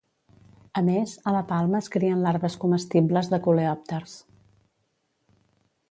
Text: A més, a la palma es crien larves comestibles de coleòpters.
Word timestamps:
A 0.79 0.81
més, 0.87 1.11
a 1.31 1.33
la 1.35 1.43
palma 1.51 1.81
es 1.85 1.89
crien 1.97 2.25
larves 2.29 2.57
comestibles 2.65 3.31
de 3.35 3.41
coleòpters. 3.49 4.19